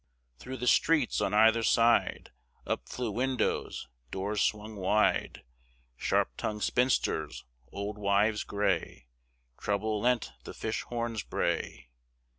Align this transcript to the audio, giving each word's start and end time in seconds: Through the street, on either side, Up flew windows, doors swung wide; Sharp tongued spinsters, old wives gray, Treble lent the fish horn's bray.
Through 0.39 0.57
the 0.57 0.65
street, 0.65 1.21
on 1.21 1.31
either 1.35 1.61
side, 1.61 2.31
Up 2.65 2.89
flew 2.89 3.11
windows, 3.11 3.87
doors 4.09 4.41
swung 4.41 4.75
wide; 4.77 5.43
Sharp 5.95 6.31
tongued 6.37 6.63
spinsters, 6.63 7.45
old 7.71 7.99
wives 7.99 8.43
gray, 8.43 9.05
Treble 9.59 9.99
lent 10.01 10.31
the 10.43 10.55
fish 10.55 10.81
horn's 10.81 11.21
bray. 11.21 11.89